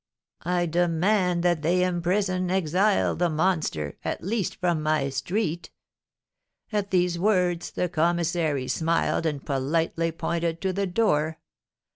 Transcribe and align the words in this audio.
I 0.45 0.65
demand 0.65 1.43
that 1.43 1.61
they 1.61 1.83
imprison, 1.83 2.49
exile 2.49 3.15
the 3.15 3.29
monster, 3.29 3.99
at 4.03 4.23
least 4.23 4.55
from 4.55 4.81
my 4.81 5.09
street!' 5.09 5.69
At 6.71 6.89
these 6.89 7.19
words 7.19 7.69
the 7.69 7.87
commissary 7.87 8.67
smiled, 8.67 9.27
and 9.27 9.45
politely 9.45 10.11
pointed 10.11 10.59
to 10.61 10.73
the 10.73 10.87
door. 10.87 11.37